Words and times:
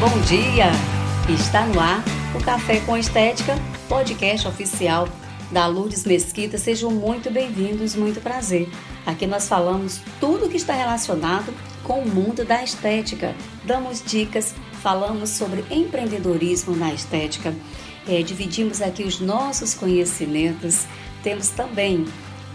bom 0.00 0.18
dia! 0.22 0.70
Está 1.28 1.66
no 1.66 1.78
ar 1.78 2.02
o 2.34 2.42
Café 2.42 2.80
com 2.80 2.96
Estética, 2.96 3.54
podcast 3.86 4.48
oficial 4.48 5.06
da 5.52 5.66
Lourdes 5.66 6.06
Mesquita. 6.06 6.56
Sejam 6.56 6.90
muito 6.90 7.30
bem-vindos, 7.30 7.94
muito 7.94 8.18
prazer. 8.18 8.66
Aqui 9.04 9.26
nós 9.26 9.46
falamos 9.46 10.00
tudo 10.18 10.48
que 10.48 10.56
está 10.56 10.72
relacionado 10.72 11.52
com 11.84 12.00
o 12.00 12.08
mundo 12.08 12.46
da 12.46 12.64
estética. 12.64 13.34
Damos 13.66 14.02
dicas, 14.02 14.54
falamos 14.82 15.28
sobre 15.28 15.66
empreendedorismo 15.70 16.74
na 16.74 16.94
estética, 16.94 17.54
é, 18.08 18.22
dividimos 18.22 18.80
aqui 18.80 19.02
os 19.02 19.20
nossos 19.20 19.74
conhecimentos. 19.74 20.86
Temos 21.22 21.50
também 21.50 22.06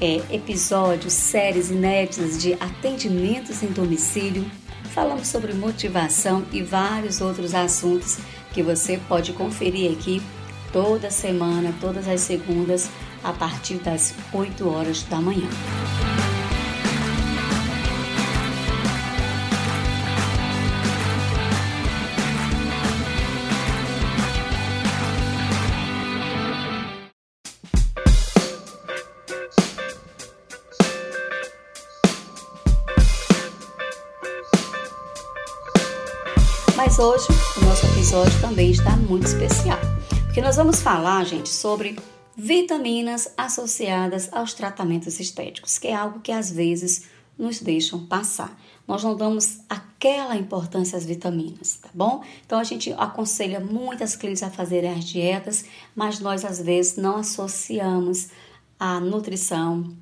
é, 0.02 0.20
episódios, 0.32 1.14
séries 1.14 1.70
inéditas 1.70 2.42
de 2.42 2.54
atendimentos 2.54 3.62
em 3.62 3.68
domicílio. 3.68 4.50
Falamos 4.96 5.28
sobre 5.28 5.54
motivação 5.54 6.46
e 6.54 6.62
vários 6.62 7.20
outros 7.20 7.54
assuntos 7.54 8.18
que 8.54 8.64
você 8.64 8.98
pode 9.10 9.34
conferir 9.34 9.92
aqui 9.92 10.22
toda 10.72 11.12
semana, 11.12 11.76
todas 11.82 12.08
as 12.08 12.22
segundas, 12.22 12.90
a 13.22 13.34
partir 13.34 13.76
das 13.76 14.16
8 14.32 14.66
horas 14.70 15.04
da 15.04 15.18
manhã. 15.18 15.50
Mas 36.76 37.00
hoje 37.00 37.28
o 37.58 37.66
nosso 37.66 37.86
episódio 37.88 38.42
também 38.42 38.72
está 38.72 38.98
muito 38.98 39.26
especial, 39.26 39.80
porque 40.26 40.42
nós 40.42 40.58
vamos 40.58 40.82
falar, 40.82 41.24
gente, 41.24 41.48
sobre 41.48 41.98
vitaminas 42.36 43.32
associadas 43.38 44.28
aos 44.34 44.54
tratamentos 44.54 45.18
estéticos, 45.18 45.78
que 45.78 45.88
é 45.88 45.96
algo 45.96 46.20
que 46.20 46.34
às 46.34 46.52
vezes 46.52 47.06
nos 47.40 47.62
deixam 47.62 48.06
passar. 48.06 48.60
Nós 48.86 49.02
não 49.04 49.16
damos 49.16 49.60
aquela 49.70 50.36
importância 50.36 50.98
às 50.98 51.06
vitaminas, 51.06 51.80
tá 51.82 51.90
bom? 51.94 52.22
Então 52.46 52.60
a 52.60 52.64
gente 52.66 52.92
aconselha 52.98 53.62
muitas 53.62 54.18
clínicas 54.18 54.44
a 54.44 54.52
fazerem 54.52 54.92
as 54.92 55.06
dietas, 55.06 55.64
mas 55.96 56.20
nós 56.20 56.44
às 56.44 56.60
vezes 56.60 56.98
não 56.98 57.18
associamos 57.18 58.28
a 58.78 59.00
nutrição, 59.00 59.96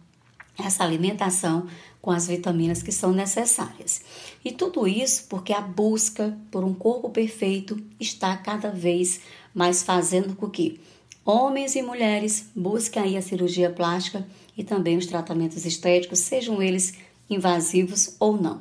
essa 0.57 0.83
alimentação 0.83 1.67
com 2.03 2.11
as 2.11 2.27
vitaminas 2.27 2.83
que 2.83 2.91
são 2.91 3.13
necessárias. 3.13 4.01
E 4.43 4.51
tudo 4.51 4.85
isso 4.85 5.23
porque 5.29 5.53
a 5.53 5.61
busca 5.61 6.37
por 6.51 6.61
um 6.61 6.73
corpo 6.73 7.09
perfeito 7.09 7.81
está 7.97 8.35
cada 8.35 8.69
vez 8.69 9.21
mais 9.55 9.83
fazendo 9.83 10.35
com 10.35 10.49
que 10.49 10.81
homens 11.23 11.77
e 11.77 11.81
mulheres 11.81 12.49
busquem 12.53 13.01
aí 13.01 13.17
a 13.17 13.21
cirurgia 13.21 13.69
plástica 13.69 14.27
e 14.57 14.65
também 14.65 14.97
os 14.97 15.05
tratamentos 15.05 15.65
estéticos, 15.65 16.19
sejam 16.19 16.61
eles 16.61 16.93
invasivos 17.29 18.17
ou 18.19 18.35
não. 18.35 18.59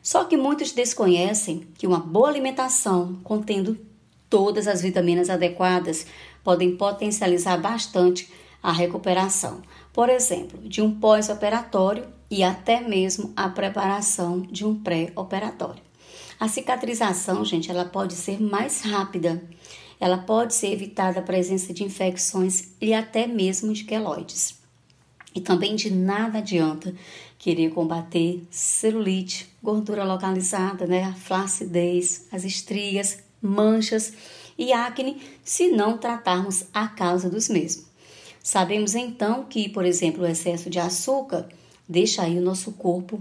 Só 0.00 0.22
que 0.22 0.36
muitos 0.36 0.70
desconhecem 0.70 1.66
que 1.76 1.88
uma 1.88 1.98
boa 1.98 2.28
alimentação 2.28 3.18
contendo 3.24 3.76
todas 4.30 4.68
as 4.68 4.80
vitaminas 4.80 5.28
adequadas 5.28 6.06
podem 6.44 6.76
potencializar 6.76 7.60
bastante 7.60 8.32
a 8.62 8.70
recuperação. 8.70 9.60
Por 9.92 10.08
exemplo, 10.08 10.60
de 10.60 10.80
um 10.80 10.94
pós-operatório 10.94 12.14
e 12.30 12.42
até 12.42 12.80
mesmo 12.80 13.32
a 13.36 13.48
preparação 13.48 14.40
de 14.42 14.64
um 14.64 14.74
pré-operatório. 14.74 15.82
A 16.38 16.48
cicatrização, 16.48 17.44
gente, 17.44 17.70
ela 17.70 17.84
pode 17.84 18.14
ser 18.14 18.40
mais 18.40 18.82
rápida. 18.82 19.42
Ela 19.98 20.18
pode 20.18 20.54
ser 20.54 20.72
evitada 20.72 21.20
a 21.20 21.22
presença 21.22 21.72
de 21.72 21.82
infecções 21.82 22.68
e 22.80 22.92
até 22.92 23.26
mesmo 23.26 23.72
de 23.72 23.84
queloides. 23.84 24.58
E 25.34 25.40
também 25.40 25.74
de 25.74 25.90
nada 25.90 26.38
adianta 26.38 26.94
querer 27.38 27.70
combater 27.70 28.42
celulite, 28.50 29.48
gordura 29.62 30.04
localizada, 30.04 30.86
né, 30.86 31.04
a 31.04 31.14
flacidez, 31.14 32.26
as 32.32 32.44
estrias, 32.44 33.18
manchas 33.40 34.12
e 34.58 34.72
acne 34.72 35.20
se 35.44 35.68
não 35.68 35.98
tratarmos 35.98 36.64
a 36.72 36.88
causa 36.88 37.30
dos 37.30 37.48
mesmos. 37.48 37.86
Sabemos 38.42 38.94
então 38.94 39.44
que, 39.44 39.68
por 39.68 39.84
exemplo, 39.84 40.22
o 40.22 40.26
excesso 40.26 40.70
de 40.70 40.78
açúcar 40.78 41.48
deixa 41.88 42.22
aí 42.22 42.38
o 42.38 42.42
nosso 42.42 42.72
corpo 42.72 43.20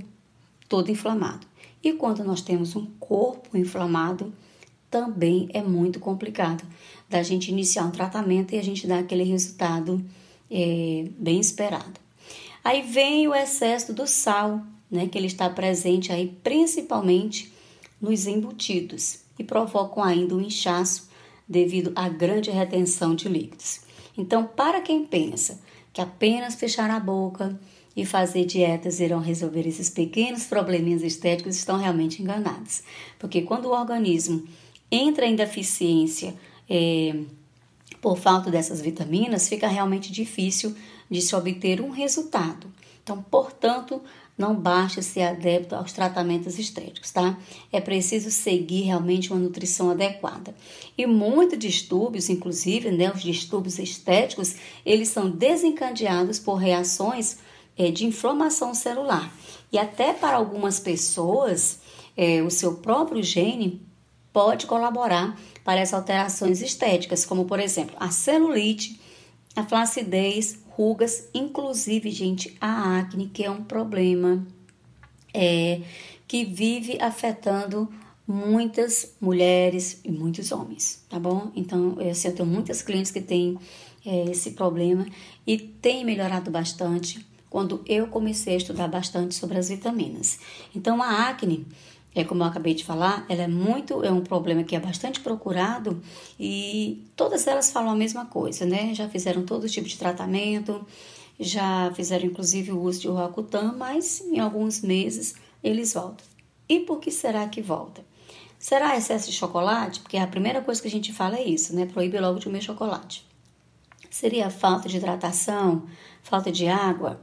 todo 0.68 0.92
inflamado. 0.92 1.46
E 1.84 1.94
quando 1.94 2.24
nós 2.24 2.42
temos 2.42 2.76
um 2.76 2.86
corpo 3.00 3.58
inflamado, 3.58 4.34
também 4.90 5.50
é 5.54 5.62
muito 5.62 6.00
complicado 6.00 6.64
da 7.10 7.22
gente 7.22 7.52
iniciar 7.52 7.86
um 7.86 7.92
tratamento 7.92 8.54
e 8.54 8.58
a 8.58 8.64
gente 8.64 8.88
dar 8.88 9.00
aquele 9.00 9.24
resultado 9.24 10.04
é, 10.50 11.06
bem 11.18 11.40
esperado. 11.40 12.00
Aí 12.64 12.82
vem 12.82 13.28
o 13.28 13.36
excesso 13.36 13.94
do 13.94 14.08
sal, 14.08 14.62
né, 14.90 15.08
que 15.08 15.18
ele 15.18 15.28
está 15.28 15.50
presente 15.50 16.12
aí 16.12 16.36
principalmente 16.44 17.54
nos 18.02 18.26
embutidos 18.26 19.20
e 19.38 19.44
provocam 19.44 20.04
ainda 20.04 20.36
um 20.36 20.42
inchaço 20.42 21.10
devido 21.48 21.92
à 21.96 22.10
grande 22.10 22.50
retenção 22.50 23.14
de 23.14 23.30
líquidos. 23.30 23.82
Então, 24.18 24.46
para 24.46 24.82
quem 24.82 25.06
pensa 25.06 25.60
que 25.94 26.02
apenas 26.02 26.56
fechar 26.56 26.90
a 26.90 27.00
boca 27.00 27.60
e 27.96 28.06
fazer 28.06 28.46
dietas 28.46 29.00
irão 29.00 29.20
resolver 29.20 29.68
esses 29.68 29.90
pequenos 29.90 30.44
probleminhas 30.44 31.02
estéticos 31.02 31.56
estão 31.56 31.78
realmente 31.78 32.22
enganados. 32.22 32.84
Porque 33.18 33.42
quando 33.42 33.66
o 33.66 33.72
organismo 33.72 34.44
entra 34.92 35.26
em 35.26 35.36
deficiência 35.36 36.34
é, 36.70 37.16
por 38.02 38.18
falta 38.18 38.52
dessas 38.52 38.82
vitaminas, 38.82 39.48
fica 39.48 39.68
realmente 39.68 40.12
difícil 40.12 40.76
de 41.10 41.22
se 41.22 41.36
obter 41.36 41.80
um 41.82 41.90
resultado. 41.90 42.68
Então, 43.02 43.24
portanto, 43.30 44.02
não 44.38 44.54
basta 44.54 45.02
ser 45.02 45.22
adepto 45.22 45.76
aos 45.76 45.94
tratamentos 45.94 46.60
estéticos, 46.60 47.12
tá? 47.12 47.38
É 47.72 47.80
preciso 47.80 48.30
seguir 48.30 48.82
realmente 48.82 49.32
uma 49.32 49.40
nutrição 49.40 49.90
adequada. 49.90 50.54
E 50.98 51.06
muitos 51.06 51.58
distúrbios, 51.58 52.30
inclusive, 52.30 52.92
né, 52.92 53.12
os 53.12 53.22
distúrbios 53.22 53.80
estéticos, 53.80 54.56
eles 54.86 55.08
são 55.08 55.30
desencadeados 55.30 56.38
por 56.38 56.56
reações 56.56 57.38
é, 57.78 57.92
de 57.92 58.06
inflamação 58.06 58.74
celular. 58.74 59.32
E 59.72 59.78
até 59.78 60.14
para 60.14 60.38
algumas 60.38 60.80
pessoas, 60.80 61.80
é, 62.16 62.42
o 62.42 62.50
seu 62.50 62.76
próprio 62.76 63.22
gene 63.22 63.82
pode 64.32 64.66
colaborar 64.66 65.38
para 65.64 65.80
essas 65.80 65.96
alterações 65.96 66.62
estéticas, 66.62 67.26
como 67.26 67.46
por 67.46 67.60
exemplo 67.60 67.96
a 68.00 68.12
celulite, 68.12 69.00
a 69.56 69.64
flacidez, 69.64 70.60
rugas, 70.70 71.30
inclusive, 71.34 72.12
gente, 72.12 72.56
a 72.60 73.00
acne, 73.00 73.28
que 73.28 73.44
é 73.44 73.50
um 73.50 73.64
problema 73.64 74.46
é, 75.34 75.82
que 76.28 76.44
vive 76.44 76.98
afetando 77.02 77.90
muitas 78.28 79.14
mulheres 79.22 80.02
e 80.04 80.12
muitos 80.12 80.52
homens, 80.52 81.04
tá 81.10 81.20
bom? 81.20 81.52
Então, 81.56 81.96
eu, 82.02 82.10
assim, 82.10 82.28
eu 82.28 82.36
tenho 82.36 82.50
muitas 82.50 82.82
clientes 82.82 83.12
que 83.12 83.22
têm 83.22 83.58
é, 84.06 84.32
esse 84.32 84.52
problema 84.52 85.06
e 85.46 85.58
tem 85.58 86.04
melhorado 86.04 86.52
bastante 86.52 87.26
quando 87.56 87.82
eu 87.86 88.08
comecei 88.08 88.56
a 88.56 88.58
estudar 88.58 88.90
bastante 88.90 89.34
sobre 89.34 89.58
as 89.58 89.70
vitaminas. 89.70 90.40
Então, 90.76 91.02
a 91.02 91.30
acne, 91.30 91.66
é 92.14 92.22
como 92.22 92.44
eu 92.44 92.48
acabei 92.48 92.74
de 92.74 92.84
falar, 92.84 93.26
ela 93.30 93.44
é 93.44 93.48
muito, 93.48 94.04
é 94.04 94.12
um 94.12 94.20
problema 94.20 94.62
que 94.62 94.76
é 94.76 94.80
bastante 94.82 95.22
procurado 95.22 96.02
e 96.38 97.08
todas 97.16 97.48
elas 97.48 97.72
falam 97.72 97.92
a 97.92 97.96
mesma 97.96 98.26
coisa, 98.26 98.66
né? 98.66 98.94
Já 98.94 99.08
fizeram 99.08 99.44
todo 99.44 99.70
tipo 99.70 99.88
de 99.88 99.98
tratamento, 99.98 100.86
já 101.40 101.90
fizeram 101.96 102.26
inclusive 102.26 102.74
o 102.74 102.82
uso 102.82 103.00
de 103.00 103.08
Roacutan, 103.08 103.74
mas 103.78 104.20
em 104.20 104.38
alguns 104.38 104.82
meses 104.82 105.36
eles 105.64 105.94
voltam. 105.94 106.26
E 106.68 106.82
por 106.82 107.00
que 107.00 107.10
será 107.10 107.48
que 107.48 107.62
volta? 107.62 108.04
Será 108.60 108.98
excesso 108.98 109.32
de 109.32 109.38
chocolate? 109.38 110.02
Porque 110.02 110.18
a 110.18 110.28
primeira 110.28 110.62
coisa 110.62 110.82
que 110.82 110.90
a 110.90 110.92
gente 110.92 111.14
fala 111.14 111.38
é 111.38 111.46
isso, 111.46 111.74
né? 111.74 111.86
Proíbe 111.86 112.20
logo 112.20 112.38
de 112.38 112.48
comer 112.48 112.62
chocolate. 112.62 113.26
Seria 114.10 114.50
falta 114.50 114.90
de 114.90 114.98
hidratação, 114.98 115.84
falta 116.22 116.52
de 116.52 116.68
água? 116.68 117.18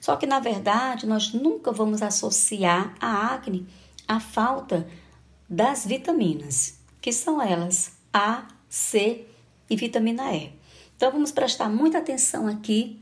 Só 0.00 0.16
que, 0.16 0.26
na 0.26 0.38
verdade, 0.38 1.06
nós 1.06 1.32
nunca 1.32 1.72
vamos 1.72 2.02
associar 2.02 2.94
a 3.00 3.34
acne 3.34 3.66
à 4.06 4.20
falta 4.20 4.86
das 5.48 5.86
vitaminas, 5.86 6.78
que 7.00 7.12
são 7.12 7.40
elas 7.40 7.92
A, 8.12 8.46
C 8.68 9.26
e 9.68 9.76
vitamina 9.76 10.34
E. 10.34 10.52
Então, 10.96 11.10
vamos 11.10 11.32
prestar 11.32 11.68
muita 11.68 11.98
atenção 11.98 12.46
aqui 12.46 13.00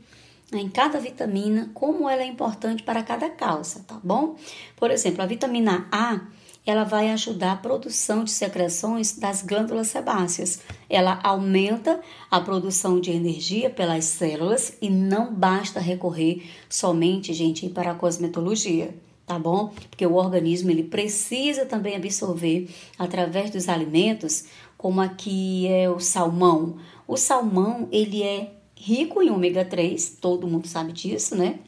em 0.51 0.69
cada 0.69 0.99
vitamina, 0.99 1.69
como 1.73 2.09
ela 2.09 2.21
é 2.21 2.25
importante 2.25 2.83
para 2.83 3.03
cada 3.03 3.29
causa, 3.29 3.83
tá 3.87 3.99
bom? 4.03 4.35
Por 4.75 4.91
exemplo, 4.91 5.21
a 5.21 5.25
vitamina 5.25 5.87
A 5.91 6.21
ela 6.65 6.83
vai 6.83 7.11
ajudar 7.11 7.51
a 7.51 7.57
produção 7.57 8.23
de 8.23 8.31
secreções 8.31 9.17
das 9.17 9.43
glândulas 9.43 9.87
sebáceas. 9.87 10.59
Ela 10.89 11.19
aumenta 11.23 11.99
a 12.29 12.39
produção 12.39 12.99
de 12.99 13.11
energia 13.11 13.69
pelas 13.69 14.05
células 14.05 14.77
e 14.81 14.89
não 14.89 15.33
basta 15.33 15.79
recorrer 15.79 16.43
somente, 16.69 17.33
gente, 17.33 17.69
para 17.69 17.91
a 17.91 17.95
cosmetologia. 17.95 18.95
tá 19.25 19.39
bom? 19.39 19.73
Porque 19.89 20.05
o 20.05 20.13
organismo 20.13 20.69
ele 20.69 20.83
precisa 20.83 21.65
também 21.65 21.95
absorver 21.95 22.69
através 22.97 23.49
dos 23.49 23.67
alimentos, 23.67 24.45
como 24.77 25.01
aqui 25.01 25.67
é 25.67 25.89
o 25.89 25.99
salmão. 25.99 26.77
O 27.07 27.17
salmão, 27.17 27.87
ele 27.91 28.21
é 28.21 28.51
rico 28.75 29.21
em 29.23 29.31
ômega 29.31 29.65
3, 29.65 30.17
todo 30.21 30.47
mundo 30.47 30.67
sabe 30.67 30.91
disso, 30.91 31.35
né? 31.35 31.59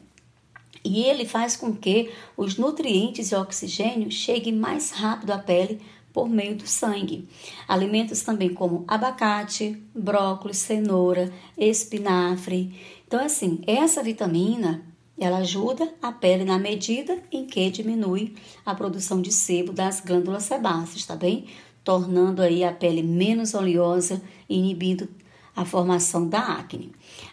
E 0.84 1.02
ele 1.02 1.26
faz 1.26 1.56
com 1.56 1.74
que 1.74 2.10
os 2.36 2.56
nutrientes 2.56 3.32
e 3.32 3.34
oxigênio 3.34 4.10
cheguem 4.10 4.54
mais 4.54 4.90
rápido 4.92 5.32
à 5.32 5.38
pele 5.38 5.80
por 6.18 6.28
meio 6.28 6.56
do 6.56 6.66
sangue. 6.66 7.28
Alimentos 7.68 8.22
também 8.22 8.52
como 8.52 8.84
abacate, 8.88 9.80
brócolis, 9.94 10.56
cenoura, 10.56 11.32
espinafre. 11.56 12.74
Então, 13.06 13.24
assim, 13.24 13.60
essa 13.68 14.02
vitamina 14.02 14.84
ela 15.16 15.38
ajuda 15.38 15.94
a 16.02 16.10
pele 16.10 16.44
na 16.44 16.58
medida 16.58 17.22
em 17.30 17.46
que 17.46 17.70
diminui 17.70 18.34
a 18.66 18.74
produção 18.74 19.22
de 19.22 19.30
sebo 19.30 19.72
das 19.72 20.00
glândulas 20.00 20.42
sebáceas, 20.42 21.06
tá 21.06 21.14
bem? 21.14 21.44
Tornando 21.84 22.42
aí 22.42 22.64
a 22.64 22.72
pele 22.72 23.04
menos 23.04 23.54
oleosa 23.54 24.20
e 24.48 24.58
inibindo 24.58 25.08
a 25.54 25.64
formação 25.64 26.28
da 26.28 26.40
acne. 26.40 26.90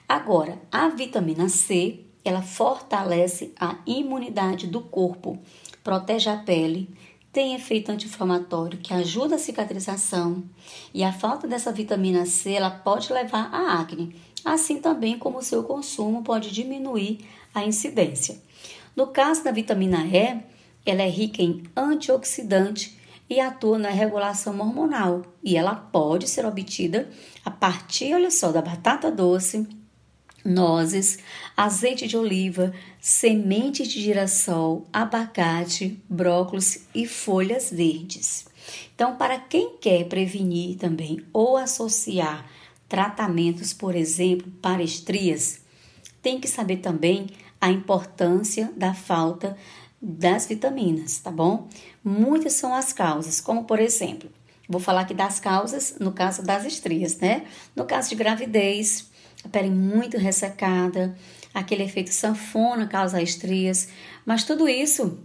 Agora, 0.07 0.61
a 0.71 0.89
vitamina 0.89 1.49
C, 1.49 2.01
ela 2.23 2.43
fortalece 2.43 3.51
a 3.59 3.77
imunidade 3.87 4.67
do 4.67 4.79
corpo, 4.79 5.39
protege 5.83 6.29
a 6.29 6.37
pele, 6.37 6.87
tem 7.35 7.53
efeito 7.53 7.91
anti-inflamatório 7.91 8.79
que 8.79 8.93
ajuda 8.93 9.35
a 9.35 9.37
cicatrização 9.37 10.41
e 10.93 11.03
a 11.03 11.11
falta 11.11 11.45
dessa 11.45 11.69
vitamina 11.69 12.25
C 12.25 12.53
ela 12.53 12.69
pode 12.71 13.11
levar 13.11 13.53
à 13.53 13.77
acne, 13.81 14.15
assim 14.45 14.79
também 14.79 15.19
como 15.19 15.39
o 15.39 15.43
seu 15.43 15.61
consumo 15.61 16.23
pode 16.23 16.49
diminuir 16.49 17.27
a 17.53 17.65
incidência. 17.65 18.41
No 18.95 19.07
caso 19.07 19.43
da 19.43 19.51
vitamina 19.51 20.05
E, 20.05 20.39
ela 20.85 21.01
é 21.01 21.09
rica 21.09 21.43
em 21.43 21.61
antioxidante 21.75 22.97
e 23.29 23.41
atua 23.41 23.77
na 23.77 23.89
regulação 23.89 24.57
hormonal 24.61 25.23
e 25.43 25.57
ela 25.57 25.75
pode 25.75 26.29
ser 26.29 26.45
obtida 26.45 27.09
a 27.43 27.51
partir, 27.51 28.13
olha 28.13 28.31
só, 28.31 28.49
da 28.53 28.61
batata 28.61 29.11
doce, 29.11 29.67
nozes, 30.45 31.17
azeite 31.57 32.07
de 32.07 32.15
oliva, 32.15 32.71
sementes 33.01 33.87
de 33.87 33.99
girassol, 33.99 34.85
abacate, 34.93 35.99
brócolis 36.07 36.87
e 36.93 37.07
folhas 37.07 37.71
verdes. 37.71 38.45
Então, 38.93 39.15
para 39.15 39.39
quem 39.39 39.77
quer 39.77 40.05
prevenir 40.05 40.77
também 40.77 41.19
ou 41.33 41.57
associar 41.57 42.45
tratamentos, 42.87 43.73
por 43.73 43.95
exemplo, 43.95 44.51
para 44.61 44.83
estrias, 44.83 45.61
tem 46.21 46.39
que 46.39 46.47
saber 46.47 46.77
também 46.77 47.27
a 47.59 47.71
importância 47.71 48.71
da 48.75 48.93
falta 48.93 49.57
das 50.01 50.45
vitaminas, 50.45 51.19
tá 51.19 51.31
bom? 51.31 51.67
Muitas 52.03 52.53
são 52.53 52.73
as 52.73 52.93
causas, 52.93 53.41
como 53.41 53.63
por 53.63 53.79
exemplo, 53.79 54.29
vou 54.69 54.79
falar 54.79 55.01
aqui 55.01 55.13
das 55.13 55.39
causas 55.39 55.95
no 55.99 56.11
caso 56.11 56.43
das 56.43 56.63
estrias, 56.65 57.17
né? 57.17 57.45
No 57.75 57.85
caso 57.85 58.09
de 58.09 58.15
gravidez, 58.15 59.09
a 59.45 59.49
pele 59.49 59.69
muito 59.69 60.17
ressecada, 60.17 61.15
aquele 61.53 61.83
efeito 61.83 62.11
sanfona 62.11 62.87
causa 62.87 63.21
estrias, 63.21 63.89
mas 64.25 64.43
tudo 64.43 64.67
isso 64.67 65.19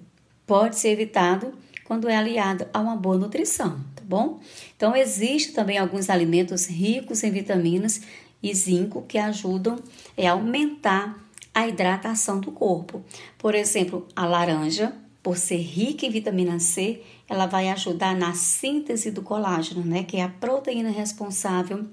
pode 0.46 0.76
ser 0.76 0.90
evitado 0.90 1.52
quando 1.84 2.08
é 2.08 2.16
aliado 2.16 2.66
a 2.72 2.80
uma 2.80 2.96
boa 2.96 3.16
nutrição, 3.16 3.80
tá 3.96 4.02
bom? 4.04 4.38
Então, 4.76 4.94
existe 4.94 5.52
também 5.52 5.78
alguns 5.78 6.08
alimentos 6.08 6.66
ricos 6.66 7.24
em 7.24 7.30
vitaminas 7.30 8.02
e 8.42 8.54
zinco 8.54 9.02
que 9.08 9.18
ajudam 9.18 9.76
a 10.16 10.30
aumentar 10.30 11.18
a 11.52 11.66
hidratação 11.66 12.38
do 12.40 12.52
corpo. 12.52 13.02
Por 13.36 13.54
exemplo, 13.54 14.06
a 14.14 14.24
laranja, 14.24 14.92
por 15.22 15.36
ser 15.36 15.56
rica 15.56 16.06
em 16.06 16.10
vitamina 16.10 16.58
C, 16.60 17.02
ela 17.28 17.46
vai 17.46 17.68
ajudar 17.68 18.14
na 18.14 18.34
síntese 18.34 19.10
do 19.10 19.22
colágeno, 19.22 19.84
né, 19.84 20.04
que 20.04 20.18
é 20.18 20.22
a 20.22 20.28
proteína 20.28 20.90
responsável 20.90 21.86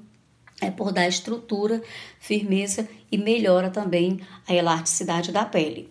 é 0.62 0.72
por 0.72 0.92
dar 0.92 1.08
estrutura, 1.08 1.82
firmeza 2.20 2.88
e 3.12 3.18
melhora 3.18 3.70
também 3.70 4.20
a 4.48 4.54
elasticidade 4.54 5.32
da 5.32 5.46
pele. 5.46 5.90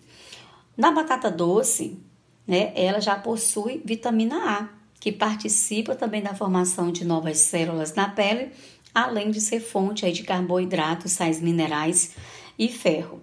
Na 0.75 0.91
batata 0.91 1.31
doce, 1.31 1.97
né, 2.45 2.71
ela 2.75 2.99
já 2.99 3.15
possui 3.15 3.81
vitamina 3.83 4.35
A, 4.35 4.69
que 4.99 5.11
participa 5.11 5.95
também 5.95 6.21
da 6.21 6.35
formação 6.35 6.91
de 6.91 7.05
novas 7.05 7.39
células 7.39 7.93
na 7.95 8.09
pele, 8.09 8.51
além 8.93 9.31
de 9.31 9.39
ser 9.39 9.59
fonte 9.59 10.05
aí 10.05 10.11
de 10.11 10.23
carboidratos, 10.23 11.11
sais 11.11 11.41
minerais 11.41 12.11
e 12.57 12.67
ferro. 12.67 13.21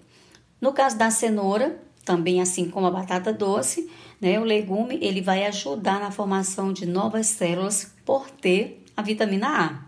No 0.61 0.73
caso 0.73 0.97
da 0.97 1.11
cenoura, 1.11 1.79
também 2.05 2.41
assim 2.41 2.71
como 2.71 2.87
a 2.87 2.91
batata 2.91 3.33
doce, 3.33 3.91
né, 4.21 4.39
o 4.39 4.45
legume 4.45 4.99
ele 5.03 5.21
vai 5.21 5.45
ajudar 5.47 6.01
na 6.01 6.11
formação 6.11 6.73
de 6.73 6.87
novas 6.87 7.27
células 7.27 7.93
por 8.05 8.31
ter 8.31 8.83
a 8.97 9.03
vitamina 9.03 9.49
A. 9.49 9.84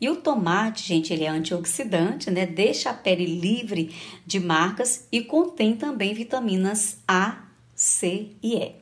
E 0.00 0.08
o 0.08 0.16
tomate, 0.16 0.86
gente, 0.86 1.12
ele 1.12 1.24
é 1.24 1.28
antioxidante, 1.28 2.30
né? 2.30 2.46
Deixa 2.46 2.90
a 2.90 2.94
pele 2.94 3.26
livre 3.26 3.94
de 4.24 4.38
marcas 4.38 5.06
e 5.10 5.22
contém 5.22 5.74
também 5.74 6.14
vitaminas 6.14 6.98
A, 7.06 7.42
C 7.74 8.30
e 8.42 8.56
E. 8.56 8.72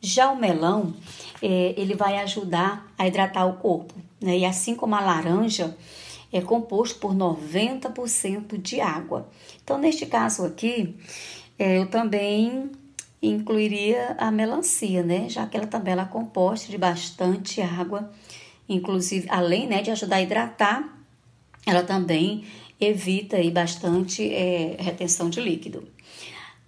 Já 0.00 0.30
o 0.30 0.38
melão, 0.38 0.94
é, 1.42 1.74
ele 1.76 1.94
vai 1.94 2.18
ajudar 2.18 2.90
a 2.96 3.06
hidratar 3.06 3.46
o 3.46 3.54
corpo, 3.54 3.94
né? 4.20 4.38
E 4.38 4.44
assim 4.44 4.74
como 4.74 4.94
a 4.94 5.00
laranja, 5.00 5.76
é 6.32 6.40
composto 6.40 6.98
por 6.98 7.14
90% 7.14 8.60
de 8.60 8.80
água. 8.80 9.28
Então, 9.62 9.78
neste 9.78 10.06
caso 10.06 10.44
aqui, 10.44 10.96
é, 11.58 11.78
eu 11.78 11.86
também 11.86 12.70
incluiria 13.22 14.14
a 14.18 14.30
melancia, 14.30 15.02
né? 15.02 15.28
Já 15.28 15.46
que 15.46 15.56
ela 15.56 15.66
também 15.66 15.94
é 15.94 16.04
composta 16.04 16.70
de 16.70 16.78
bastante 16.78 17.60
água, 17.60 18.10
inclusive, 18.68 19.26
além 19.28 19.66
né, 19.66 19.82
de 19.82 19.90
ajudar 19.90 20.16
a 20.16 20.22
hidratar, 20.22 20.96
ela 21.64 21.82
também 21.82 22.44
evita 22.80 23.36
aí 23.36 23.50
bastante 23.50 24.22
é, 24.32 24.76
retenção 24.78 25.30
de 25.30 25.40
líquido. 25.40 25.88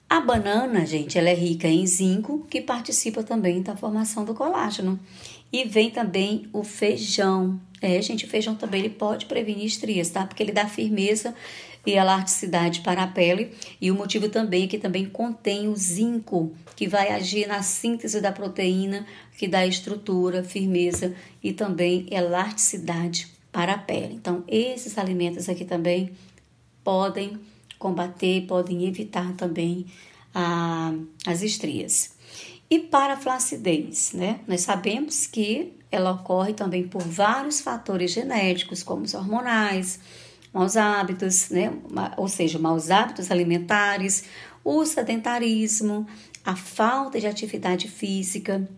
A 0.09 0.21
banana, 0.21 0.87
gente, 0.87 1.19
ela 1.19 1.29
é 1.29 1.35
rica 1.35 1.69
em 1.69 1.87
zinco, 1.87 2.47
que 2.49 2.63
participa 2.63 3.23
também 3.23 3.61
da 3.61 3.77
formação 3.77 4.25
do 4.25 4.35
colágeno. 4.35 4.99
E 5.53 5.65
vem 5.65 5.91
também 5.91 6.49
o 6.53 6.65
feijão. 6.65 7.61
É, 7.81 8.01
gente, 8.01 8.25
o 8.25 8.29
feijão 8.29 8.55
também 8.55 8.81
ele 8.81 8.91
pode 8.91 9.27
prevenir 9.27 9.67
estrias, 9.67 10.09
tá? 10.09 10.27
Porque 10.27 10.43
ele 10.43 10.53
dá 10.53 10.67
firmeza 10.67 11.35
e 11.87 11.93
elasticidade 11.93 12.81
para 12.81 13.03
a 13.03 13.07
pele. 13.07 13.55
E 13.81 13.91
o 13.91 13.95
motivo 13.95 14.29
também 14.29 14.65
é 14.65 14.67
que 14.67 14.79
também 14.79 15.07
contém 15.07 15.69
o 15.69 15.77
zinco, 15.77 16.53
que 16.77 16.89
vai 16.89 17.13
agir 17.13 17.47
na 17.47 17.63
síntese 17.63 18.21
da 18.21 18.33
proteína, 18.33 19.07
que 19.37 19.49
dá 19.49 19.67
estrutura, 19.67 20.43
firmeza 20.45 21.15
e 21.43 21.53
também 21.53 22.07
elasticidade 22.11 23.29
para 23.51 23.75
a 23.75 23.79
pele. 23.79 24.15
Então, 24.15 24.45
esses 24.47 24.99
alimentos 24.99 25.49
aqui 25.49 25.65
também 25.65 26.13
podem 26.85 27.39
combater, 27.79 28.47
podem 28.47 28.87
evitar 28.87 29.33
também 29.35 29.87
a, 30.35 30.93
as 31.27 31.43
estrias. 31.43 32.17
E 32.71 32.79
para 32.79 33.15
a 33.15 33.17
flacidez, 33.17 34.13
né? 34.13 34.41
Nós 34.47 34.61
sabemos 34.61 35.27
que 35.27 35.73
ela 35.91 36.13
ocorre 36.13 36.53
também 36.53 36.87
por 36.87 37.03
vários 37.03 37.61
fatores 37.61 38.13
genéticos, 38.13 38.83
como 38.83 39.05
os 39.05 39.15
hormonais, 39.15 39.99
maus 40.59 40.77
hábitos, 40.77 41.51
né? 41.51 41.73
Ou 42.17 42.27
seja, 42.27 42.59
maus 42.59 42.91
hábitos 42.91 43.31
alimentares, 43.31 44.25
o 44.65 44.85
sedentarismo, 44.85 46.05
a 46.45 46.57
falta 46.57 47.21
de 47.21 47.29
atividade 47.29 47.87
física, 47.87 48.69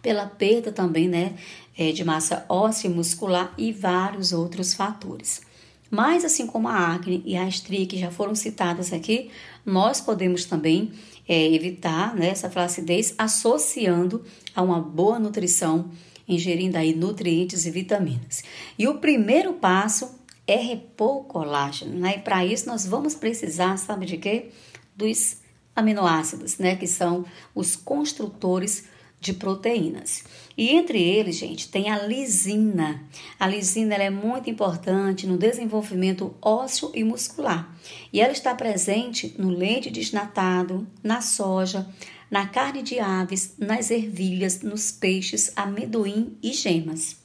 pela 0.00 0.24
perda 0.24 0.72
também, 0.72 1.06
né, 1.08 1.34
é, 1.76 1.92
de 1.92 2.02
massa 2.02 2.46
óssea 2.48 2.88
e 2.88 2.90
muscular 2.90 3.52
e 3.58 3.72
vários 3.72 4.32
outros 4.32 4.72
fatores. 4.72 5.42
Mas 5.90 6.24
assim 6.24 6.46
como 6.46 6.66
a 6.66 6.94
acne 6.94 7.22
e 7.26 7.36
a 7.36 7.46
estria 7.46 7.86
que 7.86 7.98
já 7.98 8.10
foram 8.10 8.34
citadas 8.34 8.90
aqui, 8.90 9.30
nós 9.66 10.00
podemos 10.00 10.46
também 10.46 10.92
é, 11.28 11.52
evitar 11.52 12.16
né, 12.16 12.28
essa 12.28 12.48
flacidez 12.48 13.14
associando 13.18 14.24
a 14.56 14.62
uma 14.62 14.80
boa 14.80 15.18
nutrição, 15.18 15.90
ingerindo 16.26 16.78
aí 16.78 16.94
nutrientes 16.94 17.66
e 17.66 17.70
vitaminas. 17.70 18.42
E 18.78 18.88
o 18.88 18.94
primeiro 18.94 19.52
passo 19.52 20.21
é 20.46 20.56
repor 20.56 21.24
colágeno, 21.24 21.98
né? 21.98 22.16
E 22.16 22.20
para 22.20 22.44
isso 22.44 22.66
nós 22.66 22.86
vamos 22.86 23.14
precisar, 23.14 23.76
sabe 23.76 24.06
de 24.06 24.16
quê? 24.16 24.50
Dos 24.96 25.38
aminoácidos, 25.74 26.58
né? 26.58 26.76
Que 26.76 26.86
são 26.86 27.24
os 27.54 27.76
construtores 27.76 28.84
de 29.22 29.32
proteínas. 29.32 30.24
E 30.58 30.70
entre 30.70 31.00
eles, 31.00 31.36
gente, 31.36 31.70
tem 31.70 31.88
a 31.90 32.04
lisina. 32.04 33.04
A 33.38 33.46
lisina 33.46 33.94
é 33.94 34.10
muito 34.10 34.50
importante 34.50 35.28
no 35.28 35.38
desenvolvimento 35.38 36.34
ósseo 36.42 36.90
e 36.92 37.04
muscular. 37.04 37.72
E 38.12 38.20
ela 38.20 38.32
está 38.32 38.52
presente 38.52 39.34
no 39.38 39.48
leite 39.48 39.90
desnatado, 39.90 40.86
na 41.02 41.22
soja, 41.22 41.88
na 42.28 42.48
carne 42.48 42.82
de 42.82 42.98
aves, 42.98 43.54
nas 43.56 43.92
ervilhas, 43.92 44.60
nos 44.60 44.90
peixes, 44.90 45.52
amendoim 45.54 46.36
e 46.42 46.52
gemas. 46.52 47.21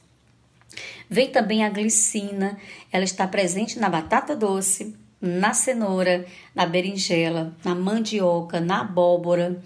Vem 1.09 1.29
também 1.29 1.63
a 1.63 1.69
glicina, 1.69 2.57
ela 2.91 3.05
está 3.05 3.27
presente 3.27 3.79
na 3.79 3.89
batata 3.89 4.35
doce, 4.35 4.95
na 5.21 5.53
cenoura, 5.53 6.25
na 6.53 6.65
berinjela, 6.65 7.55
na 7.63 7.73
mandioca, 7.73 8.59
na 8.59 8.81
abóbora 8.81 9.61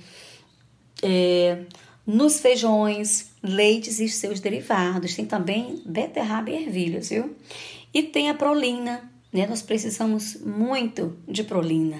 é, 1.02 1.64
nos 2.06 2.40
feijões, 2.40 3.32
leites 3.42 4.00
e 4.00 4.08
seus 4.08 4.40
derivados. 4.40 5.16
Tem 5.16 5.26
também 5.26 5.82
beterraba 5.86 6.50
e 6.50 6.64
ervilhas, 6.64 7.10
viu? 7.10 7.36
E 7.94 8.04
tem 8.04 8.30
a 8.30 8.34
prolina, 8.34 9.10
né? 9.34 9.48
Nós 9.48 9.62
precisamos 9.62 10.36
muito 10.42 11.18
de 11.28 11.44
prolina. 11.44 11.98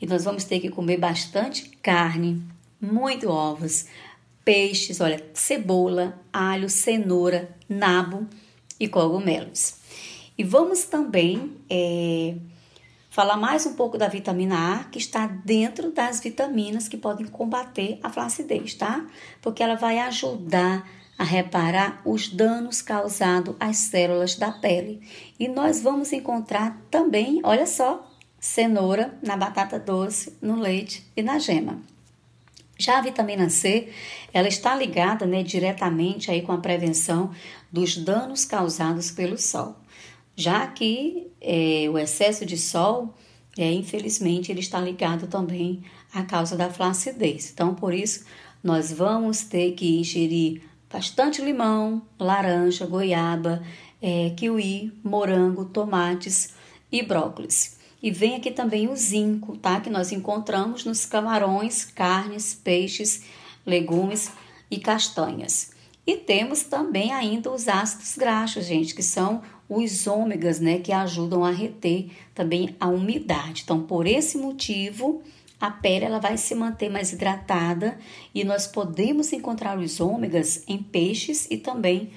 E 0.00 0.06
nós 0.06 0.24
vamos 0.24 0.44
ter 0.44 0.60
que 0.60 0.68
comer 0.68 0.98
bastante 0.98 1.70
carne, 1.82 2.42
muito 2.80 3.28
ovos, 3.28 3.86
peixes, 4.44 5.00
olha, 5.00 5.24
cebola, 5.32 6.20
alho, 6.32 6.68
cenoura, 6.68 7.56
nabo 7.68 8.28
e 8.84 8.88
cogumelos. 8.88 9.76
E 10.36 10.44
vamos 10.44 10.84
também 10.84 11.52
é, 11.70 12.34
falar 13.08 13.36
mais 13.36 13.64
um 13.64 13.74
pouco 13.74 13.96
da 13.96 14.08
vitamina 14.08 14.74
A, 14.74 14.84
que 14.84 14.98
está 14.98 15.26
dentro 15.26 15.90
das 15.90 16.20
vitaminas 16.20 16.86
que 16.86 16.96
podem 16.96 17.26
combater 17.26 17.98
a 18.02 18.10
flacidez, 18.10 18.74
tá? 18.74 19.06
Porque 19.40 19.62
ela 19.62 19.74
vai 19.74 19.98
ajudar 20.00 20.86
a 21.16 21.24
reparar 21.24 22.02
os 22.04 22.28
danos 22.28 22.82
causados 22.82 23.54
às 23.58 23.76
células 23.76 24.34
da 24.34 24.50
pele. 24.50 25.00
E 25.38 25.48
nós 25.48 25.80
vamos 25.80 26.12
encontrar 26.12 26.78
também, 26.90 27.40
olha 27.42 27.66
só, 27.66 28.06
cenoura 28.38 29.16
na 29.22 29.36
batata 29.36 29.78
doce, 29.78 30.36
no 30.42 30.56
leite 30.56 31.10
e 31.16 31.22
na 31.22 31.38
gema. 31.38 31.80
Já 32.84 32.98
a 32.98 33.00
vitamina 33.00 33.48
C, 33.48 33.88
ela 34.30 34.46
está 34.46 34.76
ligada 34.76 35.24
né, 35.24 35.42
diretamente 35.42 36.30
aí 36.30 36.42
com 36.42 36.52
a 36.52 36.58
prevenção 36.58 37.30
dos 37.72 37.96
danos 37.96 38.44
causados 38.44 39.10
pelo 39.10 39.38
sol. 39.38 39.74
Já 40.36 40.66
que 40.66 41.28
é, 41.40 41.88
o 41.88 41.96
excesso 41.96 42.44
de 42.44 42.58
sol, 42.58 43.14
é, 43.56 43.72
infelizmente, 43.72 44.52
ele 44.52 44.60
está 44.60 44.78
ligado 44.78 45.26
também 45.28 45.82
à 46.12 46.24
causa 46.24 46.58
da 46.58 46.68
flacidez. 46.68 47.50
Então, 47.54 47.74
por 47.74 47.94
isso, 47.94 48.26
nós 48.62 48.92
vamos 48.92 49.44
ter 49.44 49.72
que 49.72 50.00
ingerir 50.00 50.60
bastante 50.92 51.40
limão, 51.40 52.02
laranja, 52.20 52.84
goiaba, 52.84 53.62
é, 54.02 54.28
kiwi, 54.36 54.92
morango, 55.02 55.64
tomates 55.64 56.52
e 56.92 57.02
brócolis. 57.02 57.78
E 58.04 58.10
vem 58.10 58.36
aqui 58.36 58.50
também 58.50 58.86
o 58.86 58.94
zinco, 58.94 59.56
tá? 59.56 59.80
Que 59.80 59.88
nós 59.88 60.12
encontramos 60.12 60.84
nos 60.84 61.06
camarões, 61.06 61.86
carnes, 61.86 62.52
peixes, 62.52 63.22
legumes 63.64 64.30
e 64.70 64.78
castanhas. 64.78 65.70
E 66.06 66.14
temos 66.14 66.64
também 66.64 67.14
ainda 67.14 67.50
os 67.50 67.66
ácidos 67.66 68.14
graxos, 68.18 68.66
gente, 68.66 68.94
que 68.94 69.02
são 69.02 69.40
os 69.70 70.06
ômegas, 70.06 70.60
né, 70.60 70.80
que 70.80 70.92
ajudam 70.92 71.42
a 71.42 71.50
reter 71.50 72.10
também 72.34 72.76
a 72.78 72.88
umidade. 72.88 73.62
Então, 73.64 73.80
por 73.80 74.06
esse 74.06 74.36
motivo, 74.36 75.22
a 75.58 75.70
pele 75.70 76.04
ela 76.04 76.18
vai 76.18 76.36
se 76.36 76.54
manter 76.54 76.90
mais 76.90 77.10
hidratada 77.10 77.98
e 78.34 78.44
nós 78.44 78.66
podemos 78.66 79.32
encontrar 79.32 79.78
os 79.78 79.98
ômegas 79.98 80.62
em 80.68 80.76
peixes 80.76 81.46
e 81.50 81.56
também 81.56 82.10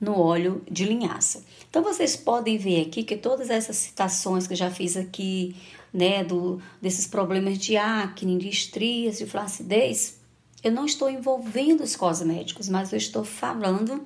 no 0.00 0.18
óleo 0.18 0.62
de 0.70 0.84
linhaça. 0.84 1.44
Então 1.68 1.82
vocês 1.82 2.16
podem 2.16 2.58
ver 2.58 2.82
aqui 2.82 3.02
que 3.02 3.16
todas 3.16 3.50
essas 3.50 3.76
citações 3.76 4.46
que 4.46 4.52
eu 4.52 4.56
já 4.56 4.70
fiz 4.70 4.96
aqui, 4.96 5.56
né, 5.92 6.24
do, 6.24 6.60
desses 6.80 7.06
problemas 7.06 7.58
de 7.58 7.76
acne, 7.76 8.38
de 8.38 8.48
estrias, 8.48 9.18
de 9.18 9.26
flacidez, 9.26 10.18
eu 10.62 10.72
não 10.72 10.86
estou 10.86 11.10
envolvendo 11.10 11.82
os 11.82 11.94
cosméticos, 11.94 12.68
mas 12.68 12.92
eu 12.92 12.96
estou 12.96 13.24
falando 13.24 14.02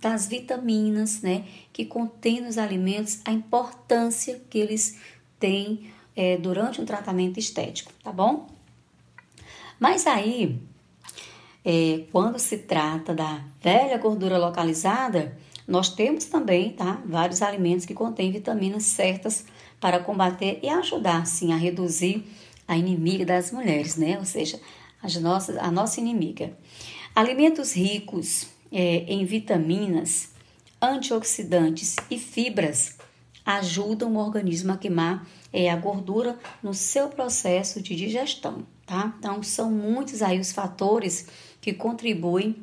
das 0.00 0.26
vitaminas, 0.26 1.20
né, 1.20 1.44
que 1.72 1.84
contém 1.84 2.40
nos 2.40 2.58
alimentos, 2.58 3.20
a 3.24 3.32
importância 3.32 4.40
que 4.48 4.58
eles 4.58 4.98
têm 5.38 5.90
é, 6.16 6.36
durante 6.36 6.80
um 6.80 6.84
tratamento 6.84 7.38
estético, 7.38 7.92
tá 8.02 8.12
bom? 8.12 8.48
Mas 9.78 10.06
aí, 10.06 10.60
é, 11.64 12.04
quando 12.10 12.38
se 12.38 12.58
trata 12.58 13.14
da 13.14 13.40
velha 13.62 13.98
gordura 13.98 14.38
localizada, 14.38 15.36
nós 15.66 15.88
temos 15.88 16.24
também, 16.24 16.72
tá, 16.72 17.00
vários 17.04 17.42
alimentos 17.42 17.86
que 17.86 17.94
contêm 17.94 18.32
vitaminas 18.32 18.84
certas 18.84 19.44
para 19.80 20.00
combater 20.00 20.58
e 20.62 20.68
ajudar, 20.68 21.26
sim, 21.26 21.52
a 21.52 21.56
reduzir 21.56 22.24
a 22.66 22.76
inimiga 22.76 23.24
das 23.24 23.50
mulheres, 23.52 23.96
né? 23.96 24.18
Ou 24.18 24.24
seja, 24.24 24.60
as 25.02 25.16
nossas, 25.16 25.56
a 25.56 25.70
nossa 25.70 26.00
inimiga. 26.00 26.56
Alimentos 27.14 27.72
ricos 27.72 28.46
é, 28.70 29.04
em 29.08 29.24
vitaminas, 29.24 30.30
antioxidantes 30.80 31.96
e 32.10 32.18
fibras 32.18 32.96
ajudam 33.44 34.14
o 34.14 34.18
organismo 34.18 34.72
a 34.72 34.76
queimar 34.76 35.26
é, 35.52 35.70
a 35.70 35.76
gordura 35.76 36.38
no 36.62 36.72
seu 36.72 37.08
processo 37.08 37.82
de 37.82 37.96
digestão, 37.96 38.64
tá? 38.86 39.14
Então, 39.18 39.42
são 39.42 39.70
muitos 39.70 40.22
aí 40.22 40.38
os 40.38 40.52
fatores 40.52 41.26
que 41.60 41.72
contribuem 41.72 42.56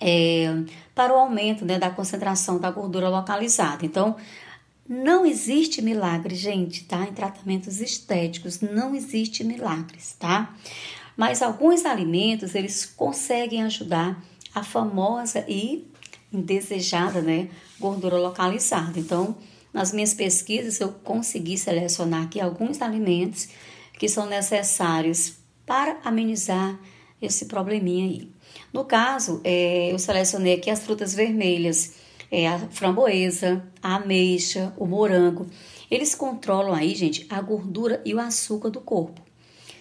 é, 0.00 0.46
para 0.94 1.14
o 1.14 1.16
aumento 1.16 1.64
né, 1.64 1.78
da 1.78 1.90
concentração 1.90 2.58
da 2.58 2.70
gordura 2.70 3.08
localizada. 3.08 3.84
Então, 3.84 4.16
não 4.88 5.26
existe 5.26 5.82
milagre, 5.82 6.34
gente, 6.34 6.84
tá? 6.84 7.02
Em 7.02 7.12
tratamentos 7.12 7.80
estéticos, 7.80 8.60
não 8.60 8.94
existe 8.94 9.44
milagres, 9.44 10.16
tá? 10.18 10.54
Mas 11.16 11.42
alguns 11.42 11.84
alimentos, 11.84 12.54
eles 12.54 12.86
conseguem 12.86 13.62
ajudar 13.64 14.22
a 14.54 14.62
famosa 14.62 15.44
e 15.46 15.86
indesejada, 16.32 17.20
né, 17.20 17.48
gordura 17.78 18.16
localizada. 18.16 18.98
Então, 18.98 19.36
nas 19.72 19.92
minhas 19.92 20.14
pesquisas, 20.14 20.80
eu 20.80 20.88
consegui 20.88 21.58
selecionar 21.58 22.24
aqui 22.24 22.40
alguns 22.40 22.80
alimentos 22.80 23.48
que 23.98 24.08
são 24.08 24.26
necessários 24.26 25.34
para 25.66 25.98
amenizar 26.04 26.78
esse 27.20 27.46
probleminha 27.46 28.06
aí. 28.06 28.30
No 28.72 28.84
caso, 28.84 29.40
é, 29.44 29.92
eu 29.92 29.98
selecionei 29.98 30.54
aqui 30.54 30.70
as 30.70 30.80
frutas 30.80 31.14
vermelhas, 31.14 31.94
é, 32.30 32.46
a 32.46 32.58
framboesa, 32.58 33.64
a 33.82 33.96
ameixa, 33.96 34.72
o 34.76 34.86
morango. 34.86 35.46
Eles 35.90 36.14
controlam 36.14 36.74
aí, 36.74 36.94
gente, 36.94 37.26
a 37.30 37.40
gordura 37.40 38.02
e 38.04 38.14
o 38.14 38.20
açúcar 38.20 38.70
do 38.70 38.80
corpo. 38.80 39.20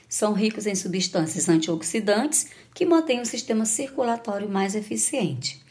São 0.08 0.34
ricos 0.34 0.66
em 0.66 0.76
substâncias 0.76 1.50
antioxidantes 1.50 2.48
que 2.74 2.86
mantêm 2.86 3.20
o 3.20 3.26
sistema 3.26 3.66
circulatório 3.66 4.50
mais 4.50 4.74
eficiente. 4.74 5.62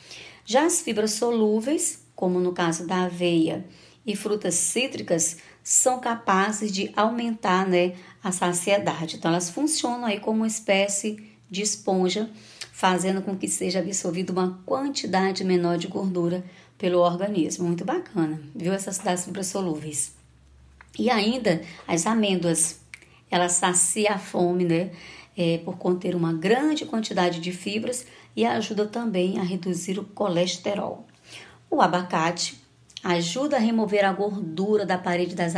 Já 0.45 0.67
as 0.67 0.81
fibras 0.81 1.13
solúveis, 1.13 2.07
como 2.15 2.39
no 2.39 2.53
caso 2.53 2.87
da 2.87 3.05
aveia 3.05 3.65
e 4.07 4.15
frutas 4.15 4.55
cítricas, 4.55 5.39
são 5.65 5.99
capazes 5.99 6.71
de 6.71 6.93
aumentar 6.95 7.67
né, 7.67 7.95
a 8.23 8.31
saciedade. 8.31 9.17
Então, 9.17 9.31
elas 9.31 9.51
funcionam 9.51 10.05
aí 10.05 10.21
como 10.21 10.39
uma 10.39 10.47
espécie 10.47 11.36
de 11.51 11.63
esponja, 11.63 12.29
fazendo 12.73 13.23
com 13.23 13.37
que 13.37 13.49
seja 13.49 13.79
absorvida 13.79 14.33
uma 14.33 14.61
quantidade 14.67 15.45
menor 15.45 15.79
de 15.79 15.87
gordura 15.87 16.45
pelo 16.77 17.01
organismo. 17.01 17.67
Muito 17.67 17.85
bacana, 17.85 18.41
viu? 18.55 18.73
Essas 18.73 18.99
das 18.99 19.25
fibras 19.25 19.47
solúveis. 19.47 20.15
E 20.99 21.11
ainda 21.11 21.63
as 21.87 22.07
amêndoas, 22.07 22.81
ela 23.31 23.49
sacia 23.49 24.15
a 24.15 24.19
fome, 24.19 24.65
né? 24.65 24.91
É, 25.37 25.59
por 25.59 25.77
conter 25.77 26.15
uma 26.15 26.33
grande 26.33 26.87
quantidade 26.87 27.41
de 27.41 27.53
fibras 27.53 28.07
e 28.35 28.47
ajuda 28.47 28.87
também 28.87 29.39
a 29.39 29.43
reduzir 29.43 29.99
o 29.99 30.05
colesterol. 30.05 31.07
O 31.71 31.83
abacate 31.83 32.59
ajuda 33.15 33.57
a 33.57 33.61
remover 33.61 34.05
a 34.05 34.13
gordura 34.13 34.85
da 34.85 34.99
parede 34.99 35.35
das, 35.35 35.55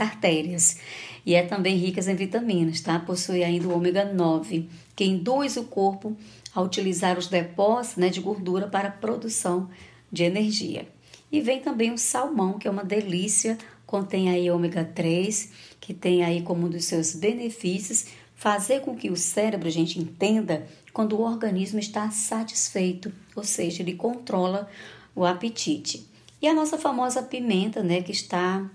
artérias 0.00 0.78
e 1.24 1.34
é 1.34 1.42
também 1.42 1.76
rica 1.76 2.00
em 2.10 2.16
vitaminas, 2.16 2.80
tá? 2.80 2.98
Possui 2.98 3.44
ainda 3.44 3.68
o 3.68 3.76
ômega 3.76 4.04
9, 4.04 4.68
que 4.96 5.04
induz 5.04 5.56
o 5.56 5.64
corpo 5.64 6.16
a 6.52 6.60
utilizar 6.60 7.18
os 7.18 7.28
depósitos 7.28 7.96
né, 7.96 8.08
de 8.08 8.20
gordura 8.20 8.66
para 8.66 8.88
a 8.88 8.92
produção 8.92 9.70
de 10.10 10.24
energia. 10.24 10.88
E 11.30 11.40
vem 11.40 11.60
também 11.60 11.92
o 11.92 11.98
salmão, 11.98 12.58
que 12.58 12.66
é 12.66 12.70
uma 12.70 12.84
delícia, 12.84 13.56
contém 13.86 14.28
aí 14.28 14.50
ômega 14.50 14.84
3, 14.84 15.50
que 15.80 15.94
tem 15.94 16.24
aí 16.24 16.42
como 16.42 16.66
um 16.66 16.70
dos 16.70 16.84
seus 16.84 17.14
benefícios 17.14 18.06
fazer 18.34 18.80
com 18.80 18.96
que 18.96 19.08
o 19.08 19.16
cérebro, 19.16 19.68
a 19.68 19.70
gente 19.70 20.00
entenda 20.00 20.66
quando 20.92 21.16
o 21.16 21.22
organismo 21.22 21.78
está 21.78 22.10
satisfeito, 22.10 23.12
ou 23.36 23.44
seja, 23.44 23.82
ele 23.82 23.94
controla 23.94 24.68
o 25.14 25.24
apetite. 25.24 26.10
E 26.42 26.48
a 26.48 26.52
nossa 26.52 26.76
famosa 26.76 27.22
pimenta, 27.22 27.84
né, 27.84 28.02
que 28.02 28.10
está 28.10 28.68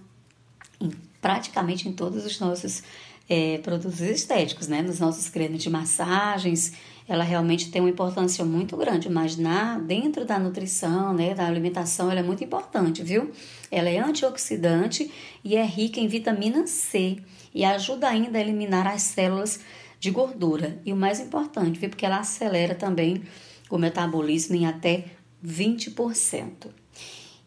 em, 0.79 0.89
praticamente 1.21 1.89
em 1.89 1.91
todos 1.91 2.25
os 2.25 2.39
nossos 2.39 2.81
é, 3.29 3.57
produtos 3.57 3.99
estéticos, 3.99 4.69
né, 4.69 4.81
nos 4.81 4.99
nossos 4.99 5.27
cremes 5.27 5.61
de 5.61 5.69
massagens, 5.69 6.71
ela 7.05 7.25
realmente 7.25 7.69
tem 7.69 7.81
uma 7.81 7.89
importância 7.89 8.45
muito 8.45 8.77
grande, 8.77 9.09
mas 9.09 9.35
na 9.35 9.77
dentro 9.79 10.23
da 10.23 10.39
nutrição, 10.39 11.13
né, 11.13 11.33
da 11.33 11.45
alimentação, 11.45 12.09
ela 12.09 12.21
é 12.21 12.23
muito 12.23 12.43
importante, 12.43 13.03
viu? 13.03 13.31
Ela 13.69 13.89
é 13.89 13.99
antioxidante 13.99 15.11
e 15.43 15.57
é 15.57 15.65
rica 15.65 15.99
em 15.99 16.07
vitamina 16.07 16.65
C 16.67 17.17
e 17.53 17.65
ajuda 17.65 18.07
ainda 18.07 18.37
a 18.37 18.41
eliminar 18.41 18.87
as 18.87 19.01
células 19.03 19.59
de 19.99 20.09
gordura. 20.09 20.79
E 20.85 20.93
o 20.93 20.95
mais 20.95 21.19
importante, 21.19 21.79
viu? 21.79 21.89
Porque 21.89 22.05
ela 22.05 22.19
acelera 22.19 22.75
também 22.75 23.23
o 23.69 23.77
metabolismo 23.77 24.55
em 24.55 24.65
até 24.65 25.05
20%. 25.45 26.67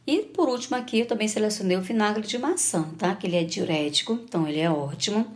E 0.06 0.22
por 0.22 0.48
último 0.48 0.76
aqui 0.76 1.00
eu 1.00 1.06
também 1.06 1.28
selecionei 1.28 1.76
o 1.76 1.82
vinagre 1.82 2.26
de 2.26 2.38
maçã, 2.38 2.82
tá? 2.98 3.14
Que 3.14 3.26
ele 3.26 3.36
é 3.36 3.44
diurético, 3.44 4.12
então 4.24 4.46
ele 4.48 4.60
é 4.60 4.70
ótimo. 4.70 5.26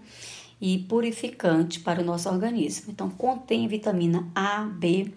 e 0.61 0.79
purificante 0.79 1.81
para 1.81 2.01
o 2.01 2.05
nosso 2.05 2.29
organismo. 2.29 2.91
Então, 2.91 3.11
contém 3.11 3.69
vitamina 3.69 4.27
A, 4.35 4.63
B 4.65 5.13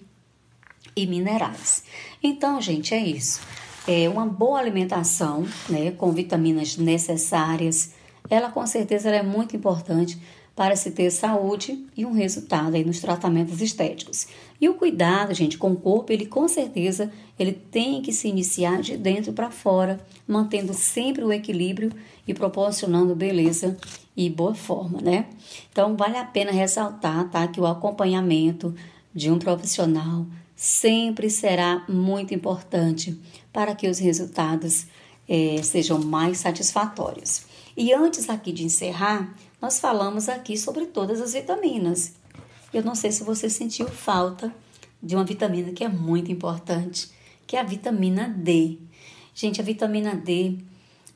e 0.95 1.07
minerais. 1.07 1.83
Então, 2.21 2.61
gente, 2.61 2.93
é 2.93 2.99
isso. 2.99 3.39
É 3.87 4.09
uma 4.09 4.25
boa 4.25 4.59
alimentação, 4.59 5.47
né, 5.69 5.91
com 5.91 6.11
vitaminas 6.11 6.75
necessárias, 6.75 7.93
ela 8.29 8.51
com 8.51 8.65
certeza 8.67 9.07
ela 9.07 9.19
é 9.19 9.23
muito 9.23 9.55
importante 9.55 10.19
para 10.57 10.75
se 10.75 10.89
ter 10.89 11.11
saúde 11.11 11.85
e 11.95 12.03
um 12.03 12.13
resultado 12.13 12.75
aí 12.75 12.83
nos 12.83 12.99
tratamentos 12.99 13.61
estéticos. 13.61 14.27
E 14.59 14.67
o 14.67 14.73
cuidado, 14.73 15.31
gente, 15.31 15.55
com 15.55 15.71
o 15.71 15.75
corpo, 15.75 16.11
ele 16.11 16.25
com 16.25 16.47
certeza 16.47 17.11
ele 17.37 17.53
tem 17.53 18.01
que 18.01 18.11
se 18.11 18.27
iniciar 18.27 18.81
de 18.81 18.97
dentro 18.97 19.31
para 19.33 19.51
fora, 19.51 20.03
mantendo 20.27 20.73
sempre 20.73 21.23
o 21.23 21.31
equilíbrio 21.31 21.91
e 22.27 22.33
proporcionando 22.33 23.13
beleza 23.13 23.77
e 24.15 24.31
boa 24.31 24.55
forma, 24.55 24.99
né? 24.99 25.27
Então 25.71 25.95
vale 25.95 26.17
a 26.17 26.25
pena 26.25 26.51
ressaltar, 26.51 27.29
tá, 27.29 27.47
que 27.47 27.61
o 27.61 27.67
acompanhamento 27.67 28.73
de 29.13 29.29
um 29.29 29.37
profissional 29.37 30.25
sempre 30.55 31.29
será 31.29 31.85
muito 31.87 32.33
importante 32.33 33.15
para 33.53 33.75
que 33.75 33.87
os 33.87 33.99
resultados 33.99 34.87
eh, 35.29 35.61
sejam 35.61 35.99
mais 35.99 36.39
satisfatórios. 36.39 37.45
E 37.77 37.93
antes 37.93 38.27
aqui 38.27 38.51
de 38.51 38.63
encerrar, 38.63 39.35
nós 39.61 39.79
falamos 39.79 40.29
aqui 40.29 40.55
sobre 40.57 40.85
todas 40.85 41.19
as 41.19 41.33
vitaminas. 41.33 42.13
Eu 42.73 42.83
não 42.83 42.93
sei 42.93 43.11
se 43.11 43.23
você 43.23 43.49
sentiu 43.49 43.87
falta 43.87 44.53
de 45.01 45.15
uma 45.15 45.23
vitamina 45.23 45.71
que 45.71 45.83
é 45.83 45.89
muito 45.89 46.31
importante, 46.31 47.09
que 47.45 47.55
é 47.55 47.59
a 47.59 47.63
vitamina 47.63 48.29
D. 48.29 48.77
Gente, 49.33 49.59
a 49.59 49.63
vitamina 49.63 50.15
D, 50.15 50.57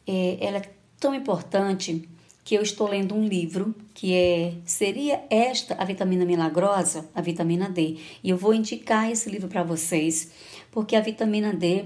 é, 0.07 0.37
ela 0.41 0.57
é 0.57 0.71
tão 0.99 1.13
importante 1.13 2.07
que 2.43 2.55
eu 2.55 2.63
estou 2.63 2.87
lendo 2.87 3.13
um 3.13 3.27
livro 3.27 3.75
que 3.93 4.15
é 4.15 4.55
seria 4.65 5.23
esta 5.29 5.75
a 5.75 5.85
vitamina 5.85 6.25
milagrosa, 6.25 7.07
a 7.13 7.21
vitamina 7.21 7.69
D. 7.69 7.97
E 8.23 8.29
eu 8.29 8.37
vou 8.37 8.53
indicar 8.53 9.11
esse 9.11 9.29
livro 9.29 9.47
para 9.47 9.63
vocês, 9.63 10.31
porque 10.71 10.95
a 10.95 11.01
vitamina 11.01 11.53
D 11.53 11.85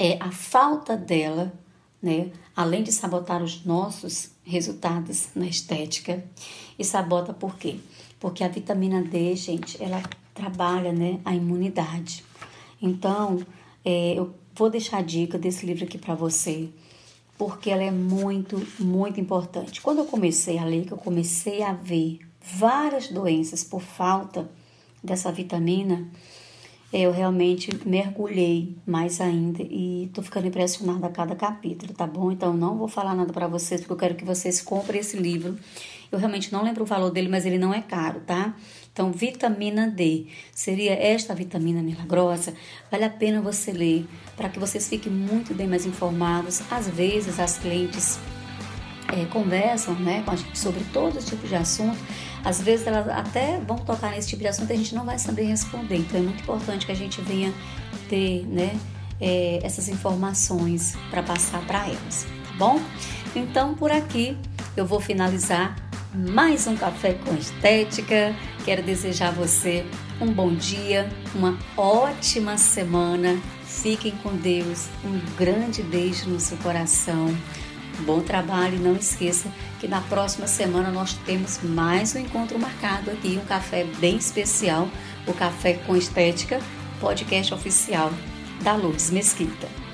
é 0.00 0.16
a 0.20 0.32
falta 0.32 0.96
dela 0.96 1.52
né? 2.02 2.30
Além 2.54 2.82
de 2.82 2.92
sabotar 2.92 3.42
os 3.42 3.64
nossos 3.64 4.30
resultados 4.48 5.28
na 5.34 5.46
estética. 5.46 6.24
E 6.78 6.84
sabota 6.84 7.32
por 7.32 7.56
quê? 7.56 7.76
Porque 8.18 8.42
a 8.42 8.48
vitamina 8.48 9.02
D, 9.02 9.36
gente, 9.36 9.80
ela 9.82 10.02
trabalha, 10.34 10.92
né, 10.92 11.20
a 11.24 11.34
imunidade. 11.34 12.24
Então, 12.80 13.44
é, 13.84 14.14
eu 14.14 14.34
vou 14.54 14.70
deixar 14.70 14.98
a 14.98 15.02
dica 15.02 15.38
desse 15.38 15.66
livro 15.66 15.84
aqui 15.84 15.98
para 15.98 16.14
você, 16.14 16.68
porque 17.36 17.70
ela 17.70 17.82
é 17.82 17.90
muito, 17.90 18.60
muito 18.78 19.20
importante. 19.20 19.80
Quando 19.80 19.98
eu 19.98 20.04
comecei 20.04 20.58
a 20.58 20.64
ler, 20.64 20.86
que 20.86 20.92
eu 20.92 20.98
comecei 20.98 21.62
a 21.62 21.72
ver 21.72 22.20
várias 22.40 23.08
doenças 23.08 23.62
por 23.62 23.80
falta 23.80 24.50
dessa 25.02 25.30
vitamina, 25.30 26.08
eu 26.92 27.12
realmente 27.12 27.70
mergulhei 27.86 28.76
mais 28.86 29.20
ainda 29.20 29.62
e 29.62 30.10
tô 30.14 30.22
ficando 30.22 30.46
impressionada 30.46 31.06
a 31.06 31.10
cada 31.10 31.36
capítulo, 31.36 31.92
tá 31.92 32.06
bom? 32.06 32.32
Então 32.32 32.54
não 32.54 32.78
vou 32.78 32.88
falar 32.88 33.14
nada 33.14 33.32
para 33.32 33.46
vocês 33.46 33.80
porque 33.80 33.92
eu 33.92 33.96
quero 33.96 34.14
que 34.14 34.24
vocês 34.24 34.60
comprem 34.62 35.00
esse 35.00 35.16
livro. 35.16 35.58
Eu 36.10 36.18
realmente 36.18 36.50
não 36.50 36.62
lembro 36.62 36.84
o 36.84 36.86
valor 36.86 37.10
dele, 37.10 37.28
mas 37.28 37.44
ele 37.44 37.58
não 37.58 37.74
é 37.74 37.82
caro, 37.82 38.20
tá? 38.20 38.54
Então, 38.90 39.12
vitamina 39.12 39.86
D 39.86 40.26
seria 40.52 40.92
esta 40.92 41.34
vitamina 41.34 41.82
milagrosa. 41.82 42.54
Vale 42.90 43.04
a 43.04 43.10
pena 43.10 43.42
você 43.42 43.70
ler 43.70 44.06
para 44.34 44.48
que 44.48 44.58
vocês 44.58 44.88
fiquem 44.88 45.12
muito 45.12 45.54
bem 45.54 45.68
mais 45.68 45.84
informados. 45.84 46.62
Às 46.70 46.88
vezes, 46.88 47.38
as 47.38 47.58
clientes 47.58 48.18
é, 49.12 49.24
conversam 49.26 49.94
né, 49.94 50.22
com 50.24 50.30
a 50.30 50.36
gente 50.36 50.58
sobre 50.58 50.82
todo 50.92 51.22
tipo 51.24 51.46
de 51.46 51.54
assunto, 51.54 51.98
às 52.44 52.60
vezes 52.60 52.86
elas 52.86 53.08
até 53.08 53.58
vão 53.60 53.76
tocar 53.78 54.10
nesse 54.10 54.28
tipo 54.28 54.42
de 54.42 54.48
assunto 54.48 54.70
e 54.70 54.72
a 54.72 54.76
gente 54.76 54.94
não 54.94 55.04
vai 55.04 55.18
saber 55.18 55.44
responder. 55.44 55.96
Então 55.96 56.20
é 56.20 56.22
muito 56.22 56.42
importante 56.42 56.86
que 56.86 56.92
a 56.92 56.96
gente 56.96 57.20
venha 57.20 57.52
ter 58.08 58.46
né, 58.46 58.78
é, 59.20 59.60
essas 59.62 59.88
informações 59.88 60.96
para 61.10 61.22
passar 61.22 61.60
para 61.66 61.86
elas, 61.86 62.26
tá 62.44 62.52
bom? 62.56 62.80
Então 63.34 63.74
por 63.74 63.90
aqui 63.90 64.36
eu 64.76 64.86
vou 64.86 65.00
finalizar 65.00 65.76
mais 66.14 66.66
um 66.66 66.76
café 66.76 67.14
com 67.14 67.34
estética. 67.34 68.34
Quero 68.64 68.82
desejar 68.82 69.28
a 69.28 69.32
você 69.32 69.84
um 70.20 70.32
bom 70.32 70.54
dia, 70.54 71.08
uma 71.34 71.58
ótima 71.76 72.56
semana. 72.56 73.38
Fiquem 73.64 74.12
com 74.22 74.34
Deus. 74.34 74.88
Um 75.04 75.20
grande 75.36 75.82
beijo 75.82 76.28
no 76.28 76.40
seu 76.40 76.56
coração. 76.58 77.34
Bom 78.00 78.20
trabalho 78.20 78.76
e 78.76 78.78
não 78.78 78.94
esqueça 78.94 79.50
que 79.80 79.88
na 79.88 80.00
próxima 80.02 80.46
semana 80.46 80.90
nós 80.90 81.14
temos 81.26 81.60
mais 81.62 82.14
um 82.14 82.18
encontro 82.18 82.58
marcado 82.58 83.10
aqui, 83.10 83.38
um 83.42 83.46
café 83.46 83.84
bem 83.98 84.16
especial, 84.16 84.88
o 85.26 85.32
Café 85.32 85.74
com 85.74 85.96
Estética, 85.96 86.60
podcast 87.00 87.52
oficial 87.52 88.12
da 88.62 88.74
Lourdes 88.74 89.10
Mesquita. 89.10 89.87